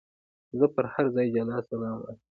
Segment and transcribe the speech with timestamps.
[0.59, 2.19] زه پر هر چا سلام وايم.